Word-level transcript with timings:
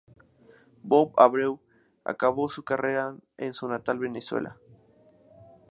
Bob 0.81 1.13
Abreu 1.15 1.59
acabó 2.05 2.49
su 2.49 2.63
carrera 2.63 3.15
en 3.37 3.53
su 3.53 3.67
natal 3.67 3.99
Venezuela. 3.99 4.57